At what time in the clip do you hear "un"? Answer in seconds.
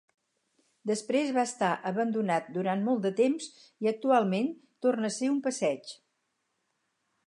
5.39-5.43